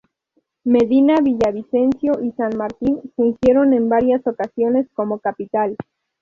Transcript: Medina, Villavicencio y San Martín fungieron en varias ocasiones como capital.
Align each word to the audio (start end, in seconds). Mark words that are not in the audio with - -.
Medina, 0.63 1.17
Villavicencio 1.21 2.13
y 2.23 2.31
San 2.31 2.57
Martín 2.57 2.99
fungieron 3.15 3.71
en 3.71 3.87
varias 3.87 4.25
ocasiones 4.25 4.87
como 4.95 5.19
capital. 5.19 5.75